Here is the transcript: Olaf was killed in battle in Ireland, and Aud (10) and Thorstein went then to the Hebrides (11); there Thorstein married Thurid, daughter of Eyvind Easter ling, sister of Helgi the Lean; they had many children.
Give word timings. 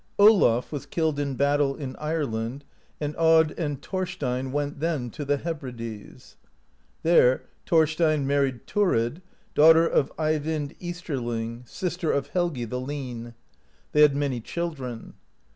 Olaf 0.17 0.71
was 0.71 0.87
killed 0.87 1.19
in 1.19 1.35
battle 1.35 1.75
in 1.75 1.95
Ireland, 1.97 2.65
and 2.99 3.15
Aud 3.17 3.55
(10) 3.55 3.63
and 3.63 3.81
Thorstein 3.83 4.51
went 4.51 4.79
then 4.79 5.11
to 5.11 5.23
the 5.23 5.37
Hebrides 5.37 6.37
(11); 7.03 7.03
there 7.03 7.43
Thorstein 7.67 8.25
married 8.25 8.65
Thurid, 8.65 9.21
daughter 9.53 9.85
of 9.85 10.11
Eyvind 10.17 10.73
Easter 10.79 11.19
ling, 11.19 11.61
sister 11.67 12.11
of 12.11 12.29
Helgi 12.29 12.65
the 12.65 12.79
Lean; 12.81 13.35
they 13.91 14.01
had 14.01 14.15
many 14.15 14.41
children. 14.41 15.13